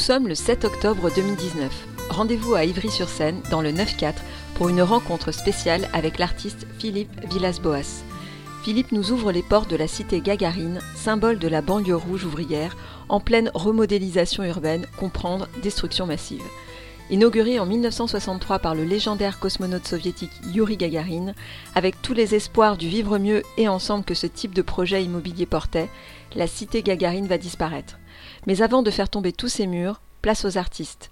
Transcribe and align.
sommes 0.00 0.28
le 0.28 0.34
7 0.34 0.64
octobre 0.64 1.10
2019. 1.14 1.70
Rendez-vous 2.08 2.54
à 2.54 2.64
Ivry-sur-Seine, 2.64 3.42
dans 3.50 3.60
le 3.60 3.70
9-4, 3.70 4.14
pour 4.54 4.70
une 4.70 4.80
rencontre 4.80 5.30
spéciale 5.30 5.90
avec 5.92 6.18
l'artiste 6.18 6.66
Philippe 6.78 7.12
Villas-Boas. 7.30 8.02
Philippe 8.64 8.92
nous 8.92 9.12
ouvre 9.12 9.30
les 9.30 9.42
portes 9.42 9.70
de 9.70 9.76
la 9.76 9.86
cité 9.86 10.22
Gagarine, 10.22 10.80
symbole 10.96 11.38
de 11.38 11.48
la 11.48 11.60
banlieue 11.60 11.96
rouge 11.96 12.24
ouvrière, 12.24 12.78
en 13.10 13.20
pleine 13.20 13.50
remodélisation 13.52 14.42
urbaine, 14.42 14.86
comprendre 14.98 15.48
destruction 15.62 16.06
massive. 16.06 16.42
Inaugurée 17.10 17.60
en 17.60 17.66
1963 17.66 18.58
par 18.60 18.74
le 18.74 18.84
légendaire 18.84 19.38
cosmonaute 19.38 19.86
soviétique 19.86 20.32
Yuri 20.54 20.78
Gagarin, 20.78 21.34
avec 21.74 22.00
tous 22.00 22.14
les 22.14 22.34
espoirs 22.34 22.78
du 22.78 22.88
vivre 22.88 23.18
mieux 23.18 23.42
et 23.58 23.68
ensemble 23.68 24.04
que 24.04 24.14
ce 24.14 24.26
type 24.26 24.54
de 24.54 24.62
projet 24.62 25.04
immobilier 25.04 25.44
portait, 25.44 25.90
la 26.34 26.46
cité 26.46 26.82
Gagarine 26.82 27.26
va 27.26 27.36
disparaître. 27.36 27.98
Mais 28.46 28.62
avant 28.62 28.82
de 28.82 28.90
faire 28.90 29.08
tomber 29.08 29.32
tous 29.32 29.48
ces 29.48 29.66
murs, 29.66 30.00
place 30.22 30.44
aux 30.44 30.58
artistes. 30.58 31.10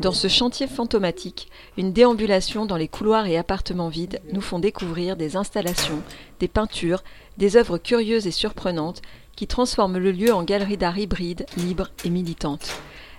Dans 0.00 0.12
ce 0.12 0.26
chantier 0.28 0.66
fantomatique, 0.66 1.50
une 1.76 1.92
déambulation 1.92 2.64
dans 2.64 2.78
les 2.78 2.88
couloirs 2.88 3.26
et 3.26 3.36
appartements 3.36 3.90
vides 3.90 4.22
nous 4.32 4.40
font 4.40 4.58
découvrir 4.58 5.16
des 5.16 5.36
installations, 5.36 6.00
des 6.40 6.48
peintures, 6.48 7.04
des 7.36 7.56
œuvres 7.56 7.76
curieuses 7.76 8.26
et 8.26 8.30
surprenantes 8.30 9.02
qui 9.36 9.46
transforment 9.46 9.98
le 9.98 10.12
lieu 10.12 10.32
en 10.32 10.44
galerie 10.44 10.78
d'art 10.78 10.98
hybride, 10.98 11.44
libre 11.58 11.90
et 12.04 12.10
militante. 12.10 12.70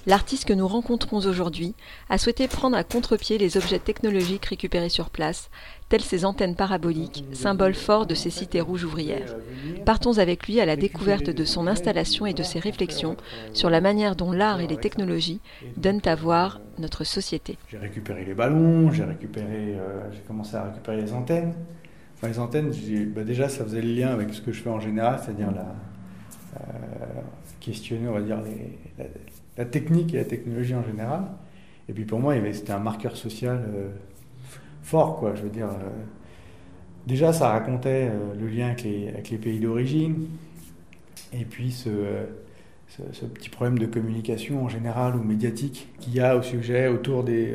L'artiste 0.05 0.45
que 0.45 0.53
nous 0.53 0.67
rencontrons 0.67 1.25
aujourd'hui 1.25 1.75
a 2.09 2.17
souhaité 2.17 2.49
prendre 2.49 2.75
à 2.75 2.83
contre-pied 2.83 3.37
les 3.37 3.55
objets 3.55 3.79
technologiques 3.79 4.45
récupérés 4.45 4.89
sur 4.89 5.09
place, 5.09 5.49
telles 5.87 6.01
ces 6.01 6.25
antennes 6.25 6.55
paraboliques, 6.55 7.23
symbole 7.31 7.73
fort 7.73 8.05
de 8.05 8.13
ces 8.13 8.29
cités 8.29 8.59
rouges 8.59 8.83
ouvrières. 8.83 9.35
Partons 9.85 10.17
avec 10.17 10.47
lui 10.47 10.59
à 10.59 10.65
la 10.65 10.75
découverte 10.75 11.29
de 11.29 11.45
son 11.45 11.67
installation 11.67 12.25
et 12.25 12.33
de 12.33 12.43
ses 12.43 12.59
réflexions 12.59 13.15
sur 13.53 13.69
la 13.69 13.79
manière 13.79 14.17
dont 14.17 14.33
l'art 14.33 14.59
et 14.59 14.67
les 14.67 14.77
technologies 14.77 15.39
donnent 15.77 16.01
à 16.05 16.15
voir 16.15 16.59
notre 16.79 17.05
société. 17.05 17.57
J'ai 17.69 17.77
récupéré 17.77 18.25
les 18.25 18.33
ballons, 18.33 18.91
j'ai 18.91 19.05
récupéré, 19.05 19.77
euh, 19.77 20.11
j'ai 20.11 20.21
commencé 20.21 20.55
à 20.55 20.63
récupérer 20.63 21.01
les 21.01 21.13
antennes. 21.13 21.53
Les 22.23 22.39
antennes, 22.39 22.71
bah 23.13 23.23
déjà, 23.23 23.49
ça 23.49 23.65
faisait 23.65 23.81
le 23.81 23.93
lien 23.93 24.07
avec 24.09 24.33
ce 24.33 24.39
que 24.39 24.53
je 24.53 24.61
fais 24.61 24.69
en 24.69 24.79
général, 24.79 25.19
c'est-à-dire 25.21 25.51
la, 25.51 25.75
euh, 26.55 27.21
questionner, 27.59 28.07
on 28.07 28.13
va 28.13 28.21
dire, 28.21 28.41
les, 28.41 28.77
la 29.57 29.65
technique 29.65 30.13
et 30.13 30.17
la 30.17 30.25
technologie 30.25 30.75
en 30.75 30.83
général. 30.83 31.25
Et 31.89 31.93
puis 31.93 32.05
pour 32.05 32.19
moi, 32.19 32.35
c'était 32.53 32.71
un 32.71 32.79
marqueur 32.79 33.17
social 33.17 33.63
euh, 33.67 33.89
fort, 34.81 35.17
quoi. 35.17 35.35
Je 35.35 35.43
veux 35.43 35.49
dire, 35.49 35.67
euh, 35.67 35.89
déjà, 37.07 37.33
ça 37.33 37.49
racontait 37.49 38.09
euh, 38.09 38.33
le 38.39 38.47
lien 38.47 38.67
avec 38.67 38.83
les, 38.83 39.09
avec 39.09 39.29
les 39.29 39.37
pays 39.37 39.59
d'origine, 39.59 40.27
et 41.33 41.45
puis 41.45 41.71
ce, 41.71 41.89
ce, 42.87 43.25
petit 43.25 43.49
problème 43.49 43.79
de 43.79 43.85
communication 43.85 44.63
en 44.63 44.69
général 44.69 45.15
ou 45.15 45.23
médiatique 45.23 45.87
qu'il 45.99 46.13
y 46.13 46.19
a 46.19 46.37
au 46.37 46.41
sujet 46.41 46.87
autour 46.87 47.23
des, 47.23 47.53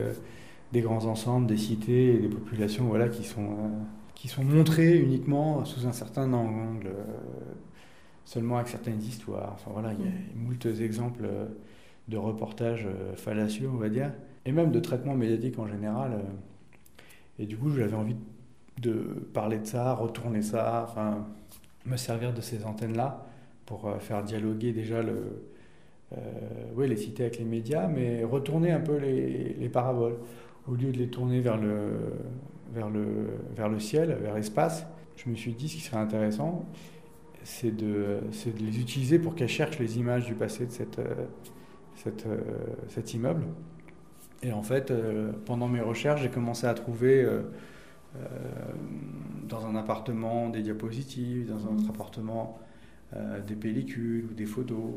des, 0.73 0.81
grands 0.81 1.07
ensembles, 1.07 1.47
des 1.47 1.57
cités 1.57 2.15
et 2.15 2.19
des 2.19 2.29
populations, 2.29 2.85
voilà, 2.85 3.09
qui 3.09 3.25
sont 3.25 3.71
qui 4.15 4.27
sont 4.27 4.43
montrées 4.43 4.99
uniquement 4.99 5.65
sous 5.65 5.87
un 5.87 5.93
certain 5.93 6.33
angle, 6.33 6.91
seulement 8.25 8.57
avec 8.57 8.67
certaines 8.67 9.01
histoires. 9.01 9.53
Enfin 9.55 9.71
voilà, 9.73 9.93
il 9.93 10.05
y 10.05 10.09
a 10.09 10.13
moult 10.35 10.67
exemples 10.67 11.25
de 12.09 12.17
reportages 12.17 12.87
euh, 12.87 13.15
fallacieux, 13.15 13.69
on 13.73 13.77
va 13.77 13.89
dire, 13.89 14.13
et 14.45 14.53
même 14.53 14.71
de 14.71 14.81
traitement 14.81 15.15
médiatique 15.15 15.59
en 15.59 15.67
général. 15.67 16.13
Euh. 16.13 16.23
Et 17.39 17.47
du 17.47 17.57
coup, 17.57 17.71
j'avais 17.71 17.95
envie 17.95 18.17
de 18.81 18.93
parler 19.33 19.59
de 19.59 19.67
ça, 19.67 19.95
retourner 19.95 20.43
ça, 20.43 20.87
enfin, 20.89 21.27
me 21.87 21.97
servir 21.97 22.33
de 22.33 22.41
ces 22.41 22.65
antennes-là 22.65 23.27
pour 23.67 23.87
euh, 23.87 23.99
faire 23.99 24.23
dialoguer 24.23 24.73
déjà 24.73 25.03
le, 25.03 25.43
euh, 26.17 26.87
les 26.87 26.97
cités 26.97 27.25
avec 27.25 27.39
les 27.39 27.45
médias, 27.45 27.87
mais 27.89 28.25
retourner 28.25 28.73
un 28.73 28.81
peu 28.81 28.97
les, 28.97 29.55
les, 29.55 29.69
paraboles. 29.69 30.17
Au 30.67 30.75
lieu 30.75 30.93
de 30.93 30.99
les 30.99 31.09
tourner 31.09 31.41
vers 31.41 31.57
le, 31.57 32.15
vers 32.73 32.91
le, 32.91 33.39
vers 33.55 33.69
le 33.69 33.79
ciel, 33.79 34.17
vers 34.21 34.35
l'espace, 34.35 34.87
je 35.17 35.29
me 35.29 35.35
suis 35.35 35.53
dit 35.53 35.69
ce 35.69 35.77
qui 35.77 35.81
serait 35.83 35.99
intéressant, 35.99 36.65
c'est 37.43 37.75
de, 37.75 38.21
de 38.47 38.65
les 38.65 38.81
utiliser 38.81 39.19
pour 39.19 39.35
qu'elles 39.35 39.49
cherchent 39.49 39.79
les 39.79 39.99
images 39.99 40.27
du 40.27 40.35
passé 40.35 40.67
de 40.67 40.71
cette, 40.71 41.01
cet 42.89 43.15
immeuble. 43.15 43.45
Et 44.43 44.53
en 44.53 44.63
fait, 44.63 44.91
euh, 44.91 45.33
pendant 45.47 45.69
mes 45.69 45.81
recherches, 45.81 46.23
j'ai 46.23 46.29
commencé 46.29 46.67
à 46.67 46.75
trouver 46.75 47.23
euh, 47.23 47.43
dans 49.49 49.67
un 49.67 49.75
appartement 49.75 50.49
des 50.49 50.63
diapositives, 50.63 51.49
dans 51.49 51.67
un 51.67 51.77
autre 51.77 51.91
appartement 51.91 52.59
des 53.47 53.55
pellicules 53.55 54.27
ou 54.31 54.35
des 54.35 54.45
photos, 54.45 54.93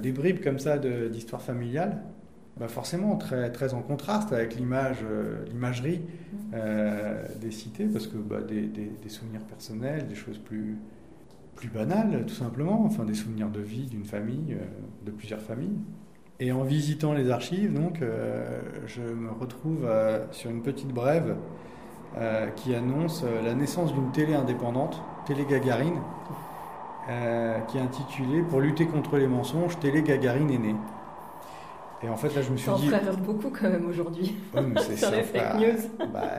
des 0.00 0.10
bribes 0.10 0.42
comme 0.42 0.58
ça 0.58 0.78
d'histoire 0.78 1.42
familiale. 1.42 2.02
Bah 2.58 2.66
forcément 2.66 3.16
très, 3.16 3.52
très 3.52 3.74
en 3.74 3.82
contraste 3.82 4.32
avec 4.32 4.54
l'image, 4.54 4.98
l'imagerie 5.50 6.00
des 7.40 7.50
cités, 7.50 7.86
parce 7.86 8.06
que 8.06 8.16
bah, 8.16 8.40
des, 8.40 8.62
des, 8.62 8.90
des, 9.02 9.08
souvenirs 9.10 9.42
personnels, 9.42 10.06
des 10.08 10.14
choses 10.14 10.38
plus, 10.38 10.78
plus 11.60 11.68
banales, 11.68 12.24
tout 12.26 12.34
simplement, 12.34 12.84
enfin 12.86 13.04
des 13.04 13.14
souvenirs 13.14 13.50
de 13.50 13.60
vie 13.60 13.86
d'une 13.86 14.04
famille, 14.04 14.56
de 15.04 15.10
plusieurs 15.10 15.40
familles. 15.40 15.78
Et 16.42 16.52
en 16.52 16.62
visitant 16.62 17.12
les 17.12 17.30
archives, 17.30 17.74
donc, 17.74 18.00
euh, 18.00 18.62
je 18.86 19.02
me 19.02 19.30
retrouve 19.30 19.84
euh, 19.84 20.24
sur 20.30 20.50
une 20.50 20.62
petite 20.62 20.88
brève 20.88 21.36
euh, 22.16 22.46
qui 22.56 22.74
annonce 22.74 23.24
la 23.44 23.52
naissance 23.52 23.92
d'une 23.92 24.10
télé 24.10 24.32
indépendante, 24.32 25.02
Télé 25.26 25.44
Gagarine, 25.44 26.00
qui 27.68 27.76
est 27.76 27.80
intitulée 27.80 28.42
Pour 28.48 28.60
lutter 28.60 28.86
contre 28.86 29.18
les 29.18 29.26
mensonges, 29.26 29.78
Télé 29.80 30.02
Gagarine 30.02 30.50
est 30.50 30.58
née. 30.58 30.76
Et 32.02 32.08
en 32.08 32.16
fait, 32.16 32.34
là, 32.34 32.40
je 32.40 32.50
me 32.50 32.56
suis 32.56 32.70
dit. 32.76 32.88
Ça 32.88 33.00
beaucoup 33.18 33.50
quand 33.50 33.68
même 33.68 33.86
aujourd'hui. 33.86 34.34
sur 34.96 35.10
les 35.10 35.22
fake 35.22 35.54
news. 35.56 36.06
Bah, 36.12 36.30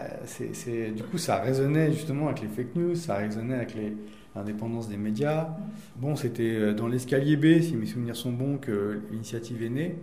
du 0.95 1.03
coup, 1.03 1.19
ça 1.19 1.35
résonnait 1.38 1.91
justement 1.91 2.27
avec 2.27 2.41
les 2.41 2.47
fake 2.47 2.75
news, 2.75 2.95
ça 2.95 3.15
résonnait 3.17 3.55
avec 3.55 3.75
les, 3.75 3.95
l'indépendance 4.36 4.88
des 4.88 4.97
médias. 4.97 5.50
Bon, 5.97 6.16
c'était 6.16 6.56
euh, 6.56 6.74
dans 6.74 6.88
l'escalier 6.88 7.36
B, 7.36 7.62
si 7.62 7.75
mes 7.75 7.86
souvenirs 7.86 8.16
sont 8.16 8.31
bons, 8.31 8.58
que 8.58 9.02
l'initiative 9.12 9.64
est 9.64 9.69
née. 9.69 9.97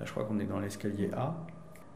Là, 0.00 0.06
je 0.06 0.10
crois 0.10 0.24
qu'on 0.24 0.38
est 0.38 0.46
dans 0.46 0.58
l'escalier 0.58 1.10
A. 1.14 1.36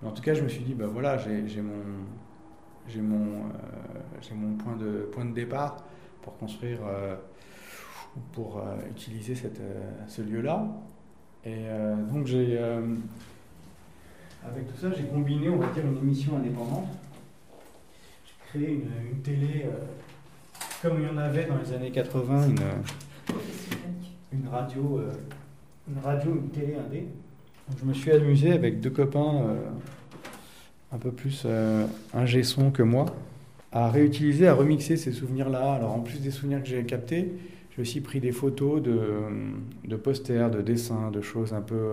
Mais 0.03 0.09
en 0.09 0.12
tout 0.12 0.22
cas, 0.22 0.34
je 0.34 0.43
me 0.43 0.49
suis 0.49 0.62
dit, 0.62 0.75
bah 0.75 0.87
voilà, 0.87 1.19
j'ai 1.19 1.60
mon, 1.60 3.03
mon, 3.03 3.47
euh, 3.47 4.34
mon 4.34 4.56
point, 4.56 4.76
de, 4.76 5.09
point 5.12 5.25
de 5.25 5.34
départ 5.34 5.84
pour 6.22 6.37
construire, 6.38 6.78
euh, 6.87 7.16
pour 8.32 8.62
utiliser 8.91 9.34
cette, 9.34 9.60
ce 10.06 10.22
lieu-là. 10.22 10.69
Et 11.44 11.65
donc, 12.12 12.26
j'ai, 12.26 12.59
avec 12.59 14.69
tout 14.69 14.76
ça, 14.81 14.93
j'ai 14.93 15.05
combiné, 15.05 15.49
on 15.49 15.56
va 15.56 15.66
dire, 15.72 15.84
une 15.84 15.99
émission 15.99 16.37
indépendante. 16.37 16.87
J'ai 18.25 18.34
créé 18.49 18.75
une, 18.75 19.10
une 19.10 19.22
télé 19.22 19.66
comme 20.82 21.00
il 21.00 21.06
y 21.06 21.08
en 21.08 21.18
avait 21.18 21.44
dans 21.44 21.56
les 21.56 21.72
années 21.74 21.90
80, 21.90 22.50
une, 22.50 22.58
une 24.32 24.48
radio, 24.48 24.98
euh, 24.98 25.12
une 25.88 25.98
radio, 26.02 26.34
une 26.34 26.50
télé 26.50 26.76
indé. 26.76 27.06
je 27.80 27.84
me 27.84 27.92
suis 27.92 28.12
amusé 28.12 28.52
avec 28.52 28.80
deux 28.80 28.90
copains 28.90 29.42
euh, 29.42 29.56
un 30.92 30.98
peu 30.98 31.10
plus 31.10 31.42
euh, 31.46 31.86
que 32.72 32.82
moi 32.82 33.06
à 33.72 33.90
réutiliser, 33.90 34.46
à 34.46 34.54
remixer 34.54 34.96
ces 34.96 35.12
souvenirs-là. 35.12 35.74
Alors 35.74 35.92
en 35.92 36.00
plus 36.00 36.20
des 36.20 36.30
souvenirs 36.30 36.62
que 36.62 36.68
j'ai 36.68 36.84
captés, 36.84 37.32
j'ai 37.74 37.82
aussi 37.82 38.00
pris 38.00 38.20
des 38.20 38.32
photos 38.32 38.80
de, 38.80 39.96
posters, 39.96 40.50
de 40.50 40.62
dessins, 40.62 41.10
de 41.10 41.20
choses 41.20 41.52
un 41.52 41.60
peu 41.60 41.92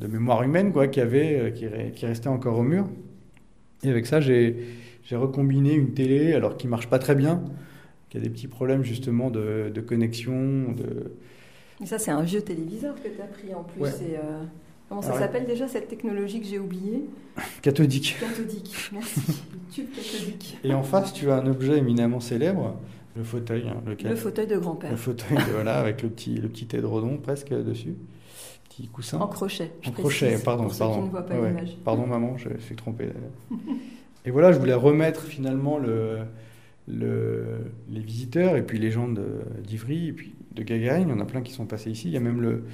de 0.00 0.06
mémoire 0.08 0.42
humaine 0.42 0.72
quoi, 0.72 0.88
qui, 0.88 1.00
avait, 1.00 1.52
qui, 1.54 1.66
qui 1.94 2.06
restaient 2.06 2.28
encore 2.28 2.58
au 2.58 2.64
mur. 2.64 2.88
Et 3.84 3.90
avec 3.90 4.06
ça, 4.06 4.20
j'ai 4.20 4.56
recombiné 5.12 5.72
une 5.74 5.94
télé, 5.94 6.32
alors 6.34 6.56
qui 6.56 6.66
marche 6.66 6.88
pas 6.88 6.98
très 6.98 7.14
bien, 7.14 7.44
il 8.12 8.18
y 8.18 8.20
a 8.20 8.24
des 8.24 8.30
petits 8.30 8.48
problèmes 8.48 8.84
justement 8.84 9.30
de, 9.30 9.70
de 9.74 9.80
connexion. 9.80 10.72
De... 10.72 11.12
Ça, 11.86 11.98
c'est 11.98 12.10
un 12.10 12.22
vieux 12.22 12.42
téléviseur 12.42 12.94
que 12.96 13.08
tu 13.08 13.20
as 13.22 13.26
pris 13.26 13.54
en 13.54 13.62
plus. 13.62 13.82
Euh, 13.84 14.42
comment 14.88 15.00
ça 15.02 15.18
s'appelle 15.18 15.46
déjà 15.46 15.66
cette 15.66 15.88
technologie 15.88 16.40
que 16.40 16.46
j'ai 16.46 16.58
oubliée? 16.58 17.04
Cathodique. 17.62 18.16
Cathodique, 18.20 18.90
merci. 18.92 19.20
le 19.52 19.74
tube 19.74 19.88
cathodique. 19.90 20.58
Et 20.62 20.74
en 20.74 20.82
face, 20.82 21.14
tu 21.14 21.30
as 21.30 21.36
un 21.36 21.46
objet 21.46 21.78
éminemment 21.78 22.20
célèbre, 22.20 22.76
le 23.16 23.24
fauteuil. 23.24 23.66
Hein, 23.66 23.82
le 24.04 24.16
fauteuil 24.16 24.46
de 24.46 24.58
grand-père. 24.58 24.90
Le 24.90 24.96
fauteuil, 24.96 25.38
voilà, 25.52 25.78
avec 25.78 26.02
le 26.02 26.10
petit, 26.10 26.34
le 26.34 26.48
petit 26.48 26.68
édredon 26.76 27.16
presque 27.16 27.54
dessus. 27.54 27.94
Petit 28.68 28.88
coussin. 28.88 29.20
En 29.20 29.26
crochet. 29.26 29.70
En 29.86 29.90
crochet, 29.90 30.38
pardon. 30.44 30.68
Pour 30.68 30.76
pardon. 30.76 30.94
Ceux 30.94 31.00
qui 31.00 31.06
ne 31.06 31.10
voient 31.10 31.26
pas 31.26 31.34
l'image. 31.34 31.76
Pardon, 31.82 32.06
maman, 32.06 32.36
je 32.36 32.50
suis 32.58 32.76
trompé. 32.76 33.08
Et 34.26 34.30
voilà, 34.30 34.52
je 34.52 34.58
voulais 34.58 34.74
remettre 34.74 35.22
finalement 35.22 35.78
le, 35.78 36.18
le, 36.88 37.72
les 37.88 38.00
visiteurs 38.00 38.56
et 38.56 38.62
puis 38.62 38.78
les 38.78 38.90
gens 38.90 39.08
d'Ivry 39.64 40.08
et 40.08 40.12
puis 40.12 40.34
de 40.54 40.62
Gagarine. 40.62 41.08
Il 41.08 41.12
y 41.12 41.14
en 41.14 41.20
a 41.20 41.24
plein 41.24 41.42
qui 41.42 41.52
sont 41.52 41.66
passés 41.66 41.90
ici. 41.90 42.08
Il 42.08 42.14
y 42.14 42.16
a 42.16 42.20
même 42.20 42.40
le, 42.40 42.64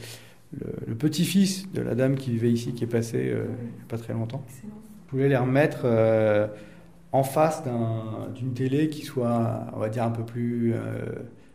le, 0.87 0.95
petit-fils 0.95 1.71
de 1.73 1.83
la 1.83 1.95
dame 1.95 2.17
qui 2.17 2.31
vivait 2.31 2.51
ici 2.51 2.73
qui 2.73 2.85
est 2.85 2.89
passé 2.89 3.19
euh, 3.19 3.47
il 3.61 3.77
n'y 3.77 3.83
a 3.83 3.87
pas 3.89 3.99
très 3.99 4.13
longtemps. 4.13 4.45
Je 5.07 5.13
voulais 5.13 5.29
les 5.29 5.37
remettre 5.37 5.83
euh, 5.85 6.49
en 7.13 7.23
face 7.23 7.63
d'une 8.35 8.53
télé 8.53 8.89
qui 8.89 9.03
soit, 9.03 9.67
on 9.75 9.79
va 9.79 9.89
dire, 9.89 10.05
un 10.05 10.11
peu 10.11 10.25
plus 10.25 10.75
euh, 10.75 10.81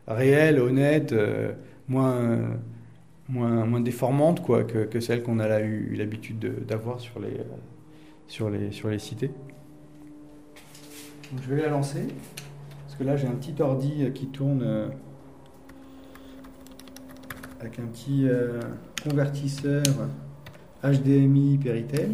réelle, 0.08 0.60
honnête, 0.60 1.14
moins, 1.88 2.40
moins, 3.30 3.66
moins 3.66 3.80
déformantes 3.80 4.42
quoi, 4.42 4.64
que, 4.64 4.86
que 4.86 5.00
celles 5.00 5.22
qu'on 5.22 5.40
a 5.40 5.62
eu, 5.62 5.94
l'habitude 5.96 6.66
d'avoir 6.66 7.00
sur 7.00 7.20
les, 7.20 7.42
sur, 8.28 8.50
les, 8.50 8.72
sur 8.72 8.90
les 8.90 9.00
cités. 9.00 9.30
Donc, 11.32 11.42
je 11.44 11.54
vais 11.54 11.62
la 11.62 11.70
lancer. 11.70 12.08
Parce 12.94 13.02
que 13.02 13.08
là, 13.08 13.18
j'ai 13.18 13.26
un 13.26 13.32
petit 13.32 13.60
ordi 13.60 14.12
qui 14.14 14.28
tourne 14.28 14.92
avec 17.60 17.80
un 17.80 17.88
petit 17.88 18.28
convertisseur 19.04 19.82
HDMI 20.84 21.58
Péritel. 21.58 22.12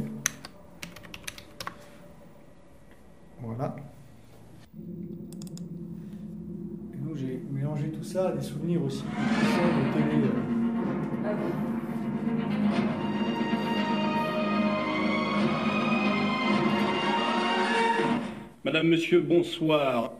Voilà. 3.41 3.75
Et 6.93 6.97
donc 6.97 7.17
j'ai 7.17 7.43
mélangé 7.51 7.89
tout 7.89 8.05
ça 8.05 8.29
à 8.29 8.31
des 8.31 8.41
souvenirs 8.41 8.81
aussi. 8.81 9.03
De 9.03 9.93
télé, 9.93 10.23
euh. 10.23 10.29
ah 11.25 11.33
Madame, 18.63 18.87
Monsieur, 18.87 19.19
bonsoir. 19.19 20.13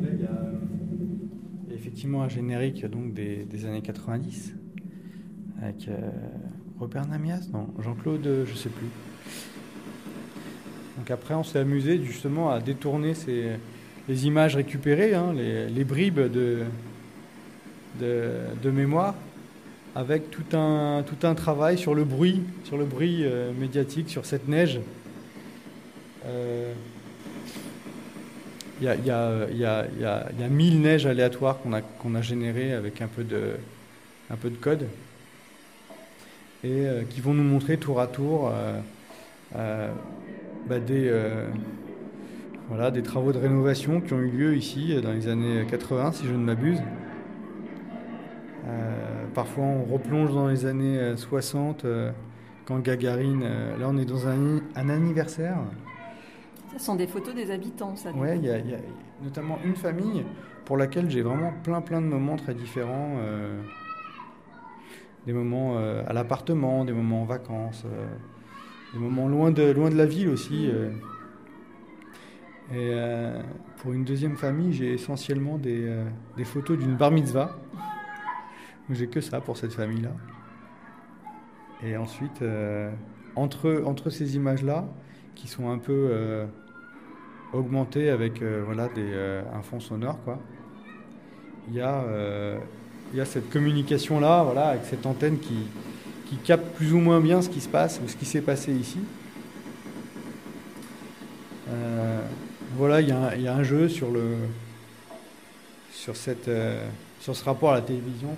Là, 0.00 0.08
il 0.14 0.20
y 0.20 0.26
a 0.26 1.87
un 2.06 2.28
générique 2.28 2.86
donc, 2.86 3.12
des, 3.12 3.66
années 3.66 3.82
90 3.82 4.54
avec 5.60 5.88
euh, 5.88 5.96
Robert 6.78 7.06
Namias 7.06 7.48
Non, 7.52 7.68
Jean-Claude, 7.80 8.26
euh, 8.26 8.46
je 8.46 8.54
sais 8.54 8.68
plus. 8.68 8.86
Donc 10.96 11.10
après, 11.10 11.34
on 11.34 11.42
s'est 11.42 11.58
amusé 11.58 12.02
justement 12.02 12.50
à 12.50 12.60
détourner 12.60 13.14
ces, 13.14 13.50
les 14.08 14.26
images 14.26 14.54
récupérées, 14.54 15.14
hein, 15.14 15.32
les, 15.34 15.84
bribes 15.84 16.20
de, 16.20 16.62
de, 18.00 18.70
mémoire, 18.70 19.14
avec 19.96 20.30
tout 20.30 20.56
un, 20.56 21.02
tout 21.04 21.26
un 21.26 21.34
travail 21.34 21.78
sur 21.78 21.94
le 21.94 22.04
bruit, 22.04 22.42
sur 22.64 22.78
le 22.78 22.84
bruit 22.84 23.24
euh, 23.24 23.52
médiatique, 23.52 24.08
sur 24.08 24.24
cette 24.24 24.46
neige. 24.46 24.80
Il 28.80 28.84
y, 28.84 28.88
a, 28.88 28.94
y, 28.94 29.10
y, 29.56 29.60
y, 29.60 30.04
a, 30.04 30.48
mille 30.48 30.80
neiges 30.80 31.06
aléatoires 31.06 31.58
qu'on 31.60 32.14
a, 32.14 32.22
générées 32.22 32.72
avec 32.72 33.02
un 33.02 33.08
peu 33.08 33.24
de, 33.24 33.56
code 34.60 34.86
et 36.62 36.86
euh, 36.86 37.02
qui 37.02 37.20
vont 37.20 37.34
nous 37.34 37.42
montrer 37.42 37.76
tour 37.76 38.00
à 38.00 38.06
tour 38.06 38.52
euh, 38.52 38.78
euh, 39.56 39.92
bah, 40.68 40.78
des, 40.78 41.10
travaux 43.02 43.32
de 43.32 43.38
rénovation 43.38 44.00
qui 44.00 44.12
ont 44.12 44.20
eu 44.20 44.30
lieu 44.30 44.56
ici 44.56 44.94
dans 45.02 45.12
les 45.12 45.26
années 45.26 45.66
80, 45.68 46.12
si 46.12 46.26
je 46.26 46.32
ne 46.32 46.38
m'abuse. 46.38 46.80
parfois, 49.34 49.64
on 49.64 49.82
replonge 49.92 50.32
dans 50.32 50.46
les 50.46 50.66
années 50.66 51.16
60, 51.16 51.84
quand 52.64 52.78
Gagarine. 52.78 53.42
là, 53.78 53.88
on 53.88 53.98
est 53.98 54.04
dans 54.04 54.28
un 54.28 54.60
anniversaire. 54.76 55.56
Ce 56.72 56.78
sont 56.78 56.96
des 56.96 57.06
photos 57.06 57.34
des 57.34 57.50
habitants, 57.50 57.96
ça. 57.96 58.10
Oui, 58.14 58.28
il 58.36 58.44
y, 58.44 58.50
a 58.50 58.60
notamment 59.22 59.58
une 59.64 59.74
famille 59.74 60.24
pour 60.64 60.76
laquelle 60.76 61.10
j'ai 61.10 61.22
vraiment 61.22 61.52
plein 61.62 61.80
plein 61.80 62.00
de 62.00 62.06
moments 62.06 62.36
très 62.36 62.54
différents 62.54 63.16
des 65.28 65.34
moments 65.34 65.76
euh, 65.76 66.02
à 66.06 66.14
l'appartement, 66.14 66.86
des 66.86 66.94
moments 66.94 67.20
en 67.20 67.26
vacances, 67.26 67.84
euh, 67.84 68.06
des 68.94 68.98
moments 68.98 69.28
loin 69.28 69.50
de, 69.50 69.70
loin 69.72 69.90
de 69.90 69.94
la 69.94 70.06
ville 70.06 70.30
aussi. 70.30 70.70
Euh. 70.72 70.90
Et 72.72 72.92
pour 73.78 73.94
une 73.94 74.04
deuxième 74.04 74.36
famille, 74.36 74.74
j'ai 74.74 74.92
essentiellement 74.92 75.56
des, 75.56 75.90
des 76.36 76.44
photos 76.44 76.76
d'une 76.78 76.96
bar 76.96 77.10
mitzvah. 77.10 77.58
J'ai 78.90 79.06
que 79.06 79.22
ça 79.22 79.40
pour 79.40 79.56
cette 79.56 79.72
famille-là. 79.72 80.10
Et 81.82 81.96
ensuite, 81.96 82.44
entre, 83.36 83.82
entre 83.86 84.10
ces 84.10 84.36
images-là, 84.36 84.86
qui 85.38 85.48
sont 85.48 85.70
un 85.70 85.78
peu 85.78 86.46
augmentées 87.54 88.10
avec 88.10 88.42
voilà, 88.42 88.88
des, 88.88 89.40
un 89.54 89.62
fond 89.62 89.80
sonore, 89.80 90.18
quoi, 90.24 90.38
il 91.68 91.76
y 91.76 91.80
a 91.80 92.04
il 93.12 93.18
y 93.18 93.20
a 93.20 93.24
cette 93.24 93.50
communication-là, 93.50 94.42
voilà, 94.42 94.68
avec 94.68 94.84
cette 94.84 95.06
antenne 95.06 95.38
qui, 95.38 95.66
qui 96.26 96.36
capte 96.36 96.74
plus 96.76 96.92
ou 96.92 96.98
moins 96.98 97.20
bien 97.20 97.40
ce 97.40 97.48
qui 97.48 97.60
se 97.60 97.68
passe 97.68 98.00
ou 98.04 98.08
ce 98.08 98.16
qui 98.16 98.26
s'est 98.26 98.42
passé 98.42 98.72
ici. 98.72 98.98
Euh, 101.70 102.20
voilà, 102.76 103.00
il 103.00 103.08
y, 103.08 103.12
a, 103.12 103.34
il 103.36 103.42
y, 103.42 103.48
a 103.48 103.54
un 103.54 103.62
jeu 103.62 103.88
sur, 103.88 104.10
le, 104.10 104.36
sur, 105.92 106.16
cette, 106.16 106.48
euh, 106.48 106.86
sur 107.20 107.34
ce 107.34 107.44
rapport 107.44 107.72
à 107.72 107.76
la 107.76 107.82
télévision. 107.82 108.28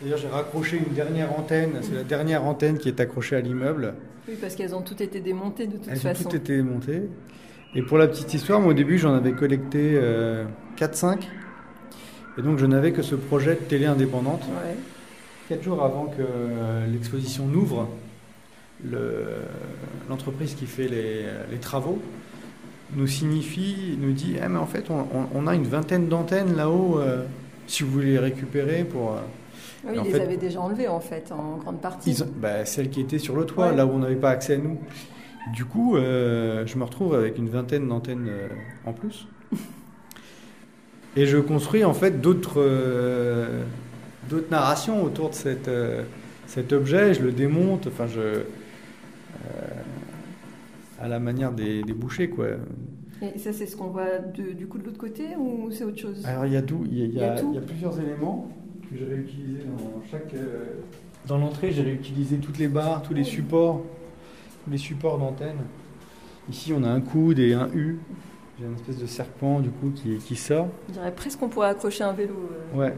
D'ailleurs, 0.00 0.18
j'ai 0.18 0.28
raccroché 0.28 0.76
une 0.76 0.94
dernière 0.94 1.38
antenne, 1.38 1.78
c'est 1.80 1.94
la 1.94 2.02
dernière 2.02 2.44
antenne 2.44 2.78
qui 2.78 2.88
est 2.88 3.00
accrochée 3.00 3.36
à 3.36 3.40
l'immeuble. 3.40 3.94
Oui, 4.28 4.34
parce 4.40 4.54
qu'elles 4.54 4.74
ont 4.74 4.82
toutes 4.82 5.00
été 5.00 5.20
démontées 5.20 5.66
de 5.66 5.72
toute 5.72 5.86
façon. 5.86 6.08
Elles 6.08 6.16
ont 6.16 6.22
toutes 6.22 6.34
été 6.34 6.56
démontées. 6.56 7.02
Et 7.74 7.82
pour 7.82 7.96
la 7.96 8.06
petite 8.06 8.32
histoire, 8.34 8.60
moi 8.60 8.70
au 8.70 8.74
début, 8.74 8.98
j'en 8.98 9.14
avais 9.14 9.32
collecté 9.32 9.98
4-5. 10.76 11.04
Euh, 11.04 11.16
et 12.38 12.42
donc 12.42 12.58
je 12.58 12.66
n'avais 12.66 12.92
que 12.92 13.02
ce 13.02 13.14
projet 13.14 13.54
de 13.54 13.60
télé 13.60 13.86
indépendante. 13.86 14.42
Quatre 15.48 15.62
jours 15.62 15.82
avant 15.82 16.06
que 16.06 16.20
euh, 16.20 16.86
l'exposition 16.86 17.46
n'ouvre, 17.46 17.88
l'entreprise 20.08 20.54
qui 20.54 20.66
fait 20.66 20.88
les, 20.88 21.58
travaux 21.58 21.98
nous 22.94 23.06
signifie, 23.06 23.96
nous 23.98 24.12
dit 24.12 24.36
ah, 24.42 24.48
mais 24.48 24.58
en 24.58 24.66
fait 24.66 24.90
on, 24.90 25.46
a 25.46 25.54
une 25.54 25.66
vingtaine 25.66 26.08
d'antennes 26.08 26.54
là-haut 26.56 26.98
euh, 26.98 27.24
si 27.66 27.82
vous 27.82 27.90
voulez 27.90 28.12
les 28.12 28.18
récupérer 28.18 28.84
pour. 28.84 29.16
Euh, 29.84 29.90
oui, 29.90 29.98
ils 30.04 30.12
les 30.12 30.20
avaient 30.20 30.36
déjà 30.36 30.60
enlevées 30.60 30.88
en 30.88 31.00
fait 31.00 31.32
en 31.32 31.56
grande 31.56 31.80
partie. 31.80 32.16
Bah, 32.40 32.64
celles 32.64 32.90
qui 32.90 33.00
étaient 33.00 33.18
sur 33.18 33.36
le 33.36 33.44
toit, 33.44 33.72
là 33.72 33.86
où 33.86 33.90
on 33.90 33.98
n'avait 33.98 34.16
pas 34.16 34.30
accès 34.30 34.54
à 34.54 34.58
nous. 34.58 34.78
Du 35.52 35.64
coup, 35.64 35.96
je 35.96 36.76
me 36.76 36.84
retrouve 36.84 37.14
avec 37.14 37.38
une 37.38 37.48
vingtaine 37.48 37.88
d'antennes 37.88 38.30
en 38.84 38.92
plus. 38.92 39.28
Et 41.16 41.24
je 41.24 41.38
construis 41.38 41.82
en 41.82 41.94
fait 41.94 42.20
d'autres 42.20 42.60
euh, 42.60 43.64
d'autres 44.28 44.50
narrations 44.50 45.02
autour 45.02 45.30
de 45.30 45.34
cette, 45.34 45.68
euh, 45.68 46.02
cet 46.46 46.74
objet. 46.74 47.14
Je 47.14 47.22
le 47.22 47.32
démonte, 47.32 47.86
enfin 47.86 48.06
je 48.06 48.20
euh, 48.20 48.42
à 51.00 51.08
la 51.08 51.18
manière 51.18 51.52
des, 51.52 51.82
des, 51.82 51.94
bouchers 51.94 52.28
quoi. 52.28 52.48
Et 53.34 53.38
ça 53.38 53.54
c'est 53.54 53.64
ce 53.64 53.76
qu'on 53.76 53.88
voit 53.88 54.18
du 54.18 54.66
coup 54.66 54.76
de 54.76 54.84
l'autre 54.84 54.98
côté 54.98 55.36
ou 55.38 55.70
c'est 55.70 55.84
autre 55.84 55.98
chose? 55.98 56.24
Alors 56.26 56.44
il 56.44 56.52
y 56.52 56.56
a 56.56 56.62
tout, 56.62 56.84
il 56.90 56.98
y 56.98 57.02
a, 57.02 57.06
il 57.40 57.54
y 57.54 57.58
a, 57.58 57.62
plusieurs 57.62 57.98
éléments 57.98 58.50
que 58.90 58.98
j'ai 58.98 59.04
réutilisés 59.04 59.64
dans 59.64 60.02
chaque 60.10 60.34
dans 61.26 61.38
l'entrée. 61.38 61.72
J'ai 61.72 61.82
réutilisé 61.82 62.36
toutes 62.38 62.58
les 62.58 62.68
barres, 62.68 63.02
tous 63.02 63.14
les 63.14 63.24
supports, 63.24 63.82
tous 64.64 64.70
les 64.70 64.78
supports 64.78 65.18
d'antenne. 65.18 65.58
Ici 66.50 66.72
on 66.76 66.82
a 66.84 66.88
un 66.88 67.00
coude 67.00 67.38
et 67.38 67.54
un 67.54 67.68
U. 67.74 67.98
J'ai 68.58 68.66
une 68.66 68.74
espèce 68.74 68.98
de 68.98 69.06
serpent 69.06 69.60
du 69.60 69.68
coup 69.68 69.90
qui, 69.94 70.16
qui 70.16 70.36
sort. 70.36 70.68
Je 70.88 70.94
dirais 70.94 71.12
presque 71.14 71.38
qu'on 71.40 71.48
pourrait 71.48 71.68
accrocher 71.68 72.04
un 72.04 72.12
vélo. 72.12 72.34
Euh. 72.74 72.78
Ouais. 72.78 72.94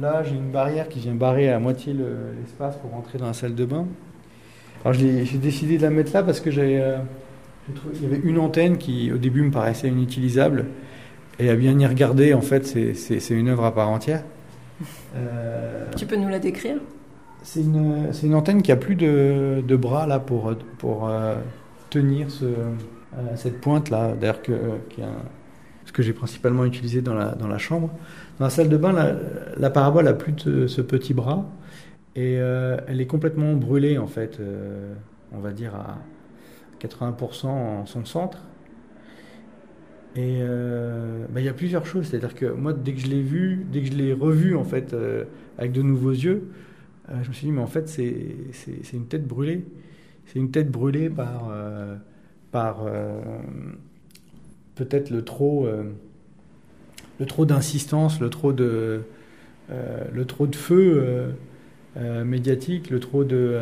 Là, 0.00 0.22
j'ai 0.22 0.36
une 0.36 0.50
barrière 0.50 0.88
qui 0.88 1.00
vient 1.00 1.14
barrer 1.14 1.50
à 1.50 1.58
moitié 1.58 1.92
l'espace 1.92 2.76
pour 2.76 2.92
rentrer 2.92 3.18
dans 3.18 3.26
la 3.26 3.32
salle 3.32 3.56
de 3.56 3.64
bain. 3.64 3.86
Alors 4.84 4.92
j'ai 4.92 5.24
décidé 5.38 5.76
de 5.76 5.82
la 5.82 5.90
mettre 5.90 6.12
là 6.14 6.22
parce 6.22 6.40
que 6.40 6.52
j'ai, 6.52 6.80
euh, 6.80 6.98
il 7.94 8.02
y 8.02 8.06
avait 8.06 8.20
une 8.22 8.38
antenne 8.38 8.78
qui 8.78 9.10
au 9.10 9.18
début 9.18 9.42
me 9.42 9.50
paraissait 9.50 9.88
inutilisable 9.88 10.66
et 11.40 11.50
à 11.50 11.56
bien 11.56 11.76
y 11.78 11.86
regarder, 11.86 12.34
en 12.34 12.40
fait, 12.40 12.66
c'est 12.66 13.34
une 13.34 13.48
œuvre 13.48 13.64
à 13.64 13.74
part 13.74 13.88
entière. 13.88 14.22
Euh, 15.16 15.86
tu 15.96 16.06
peux 16.06 16.16
nous 16.16 16.28
la 16.28 16.38
décrire? 16.38 16.76
C'est 17.42 17.60
une, 17.60 18.10
une, 18.22 18.34
antenne 18.34 18.62
qui 18.62 18.72
a 18.72 18.76
plus 18.76 18.96
de, 18.96 19.62
de 19.66 19.76
bras 19.76 20.06
là 20.06 20.18
pour, 20.18 20.54
pour 20.78 21.08
tenir 21.88 22.30
ce, 22.30 22.46
euh, 23.16 23.36
cette 23.36 23.60
pointe-là, 23.60 24.14
d'ailleurs, 24.14 24.42
que, 24.42 24.52
ce 25.84 25.92
que 25.92 26.02
j'ai 26.02 26.12
principalement 26.12 26.64
utilisé 26.64 27.00
dans 27.00 27.14
la, 27.14 27.34
dans 27.34 27.48
la 27.48 27.58
chambre. 27.58 27.90
Dans 28.38 28.44
la 28.44 28.50
salle 28.50 28.68
de 28.68 28.76
bain, 28.76 28.92
la, 29.56 29.70
parabole 29.70 30.06
a 30.08 30.12
plus 30.12 30.32
de 30.32 30.66
ce 30.66 30.80
petit 30.82 31.14
bras 31.14 31.44
et 32.14 32.38
euh, 32.38 32.76
elle 32.86 33.00
est 33.00 33.06
complètement 33.06 33.54
brûlée, 33.54 33.98
en 33.98 34.06
fait, 34.06 34.38
euh, 34.40 34.94
on 35.32 35.38
va 35.38 35.52
dire 35.52 35.74
à 35.74 35.98
80% 36.80 37.46
en 37.46 37.86
son 37.86 38.04
centre. 38.04 38.38
Et 40.16 40.40
bah, 41.30 41.40
il 41.40 41.44
y 41.44 41.48
a 41.48 41.52
plusieurs 41.52 41.86
choses, 41.86 42.06
c'est-à-dire 42.06 42.34
que 42.34 42.46
moi, 42.46 42.72
dès 42.72 42.92
que 42.92 43.00
je 43.00 43.06
l'ai 43.06 43.22
vu, 43.22 43.66
dès 43.70 43.82
que 43.82 43.86
je 43.86 43.92
l'ai 43.92 44.12
revu, 44.12 44.56
en 44.56 44.64
fait, 44.64 44.96
avec 45.58 45.72
de 45.72 45.82
nouveaux 45.82 46.10
yeux, 46.10 46.48
je 47.22 47.28
me 47.28 47.32
suis 47.32 47.46
dit, 47.46 47.52
mais 47.52 47.60
en 47.60 47.66
fait, 47.66 47.88
c'est 47.88 48.92
une 48.92 49.06
tête 49.06 49.26
brûlée. 49.26 49.64
C'est 50.26 50.38
une 50.38 50.50
tête 50.50 50.70
brûlée 50.70 51.08
par 51.08 51.52
par 52.50 52.84
euh, 52.86 53.20
peut-être 54.74 55.10
le 55.10 55.22
trop, 55.22 55.66
euh, 55.66 55.84
le 57.18 57.26
trop 57.26 57.44
d'insistance, 57.44 58.20
le 58.20 58.30
trop 58.30 58.52
de, 58.52 59.02
euh, 59.70 60.04
le 60.12 60.24
trop 60.24 60.46
de 60.46 60.56
feu 60.56 61.34
médiatique, 62.24 62.90
le 62.90 63.00
trop 63.00 63.24
de, 63.24 63.58